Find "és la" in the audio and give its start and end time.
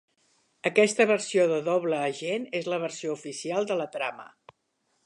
2.61-2.81